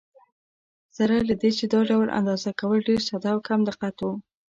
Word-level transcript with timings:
سره 0.97 1.15
له 1.29 1.35
دې 1.41 1.51
چې 1.57 1.65
دا 1.73 1.79
ډول 1.89 2.07
اندازه 2.19 2.49
کول 2.59 2.79
ډېر 2.87 2.99
ساده 3.09 3.29
او 3.33 3.39
کم 3.47 3.59
دقت 3.69 3.95
و. 4.01 4.05